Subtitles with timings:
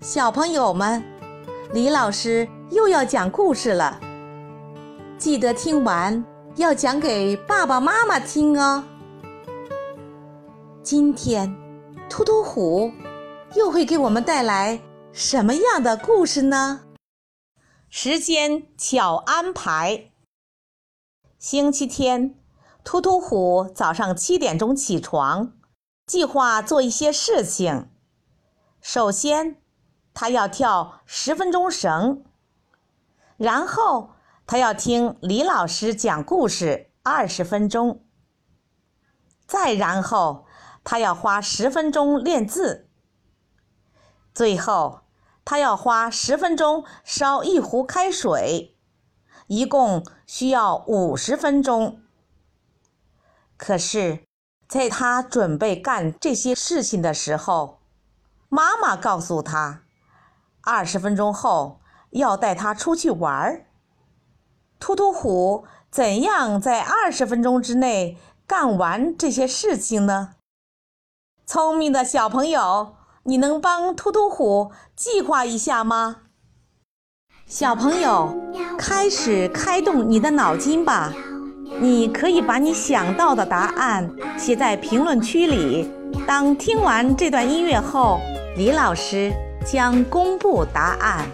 [0.00, 1.02] 小朋友们，
[1.72, 3.98] 李老师又要讲故事了，
[5.16, 6.22] 记得听完
[6.56, 8.84] 要讲给爸爸妈妈听哦。
[10.82, 11.56] 今天，
[12.10, 12.92] 突突虎
[13.54, 14.80] 又会给我们带来
[15.12, 16.82] 什么样的故事呢？
[17.88, 20.10] 时间巧安排。
[21.38, 22.38] 星期天，
[22.84, 25.54] 突突虎早上七点钟起床，
[26.06, 27.88] 计划做一些事情。
[28.82, 29.56] 首先，
[30.18, 32.24] 他要跳十分钟绳，
[33.36, 34.14] 然后
[34.46, 38.02] 他要听李老师讲故事二十分钟，
[39.46, 40.46] 再然后
[40.82, 42.88] 他要花十分钟练字，
[44.32, 45.02] 最后
[45.44, 48.74] 他要花十分钟烧一壶开水，
[49.48, 52.00] 一共需要五十分钟。
[53.58, 54.24] 可是，
[54.66, 57.82] 在他准备干这些事情的时候，
[58.48, 59.82] 妈妈告诉他，
[60.66, 61.78] 二十分钟后
[62.10, 63.66] 要带他出去玩儿。
[64.80, 70.30] 突突虎怎样在二十分钟之内干完这些事情呢？
[71.46, 76.22] 聪明的小朋友，你能帮突突虎计划一下吗？
[77.46, 78.36] 小朋友，
[78.76, 81.12] 开始开动你的脑筋吧！
[81.80, 85.88] 你可以把你想到的答案写在评论区里。
[86.26, 88.18] 当听完这段音乐后，
[88.56, 89.32] 李老师
[89.66, 91.28] 将公布答案。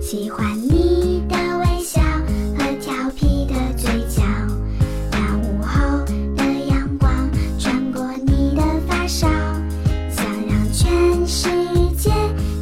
[0.00, 2.00] 喜欢你的微笑
[2.56, 4.22] 和调皮的嘴角，
[5.10, 6.04] 那午后
[6.36, 9.26] 的阳光穿过你的发梢，
[10.08, 11.48] 想让全世
[11.96, 12.10] 界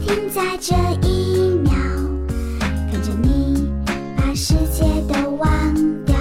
[0.00, 0.74] 停在这
[1.06, 1.72] 一秒，
[2.90, 3.68] 跟着你
[4.16, 5.74] 把世界都忘
[6.06, 6.16] 掉。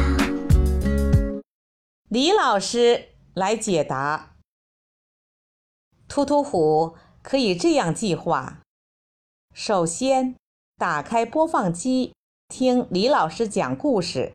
[2.09, 2.99] 李老师
[3.39, 4.35] 来解答。
[6.09, 8.61] 突突虎可以这样计划：
[9.55, 10.35] 首先，
[10.75, 12.13] 打开播放机，
[12.49, 14.33] 听李老师讲故事；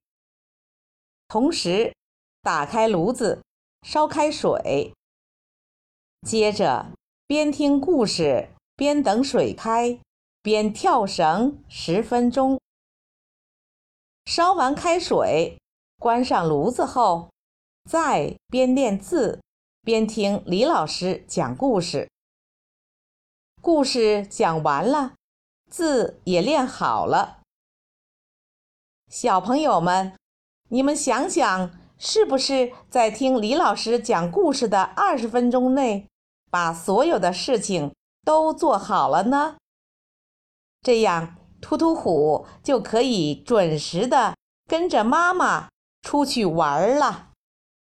[1.28, 1.92] 同时，
[2.40, 3.42] 打开炉子，
[3.82, 4.94] 烧开水。
[6.26, 6.86] 接着，
[7.26, 10.00] 边听故事边等水开，
[10.40, 12.58] 边跳绳十分钟。
[14.24, 15.58] 烧完开水，
[15.98, 17.33] 关上炉子后。
[17.90, 19.40] 在边练字
[19.82, 22.08] 边听李老师讲故事。
[23.60, 25.12] 故事讲完了，
[25.70, 27.40] 字也练好了。
[29.08, 30.14] 小朋友们，
[30.70, 36.08] 你们想想，是不是在听李老师讲故事的二十分钟内，
[36.50, 39.56] 把所有的事情都做好了呢？
[40.80, 44.34] 这样，突突虎就可以准时的
[44.66, 45.68] 跟着妈妈
[46.02, 47.32] 出去玩了。